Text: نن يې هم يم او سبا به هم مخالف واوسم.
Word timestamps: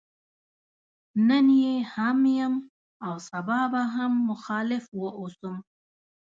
نن 1.27 1.47
يې 1.63 1.75
هم 1.93 2.19
يم 2.39 2.53
او 3.05 3.13
سبا 3.29 3.61
به 3.71 3.83
هم 3.95 4.11
مخالف 4.29 4.83
واوسم. 5.01 5.55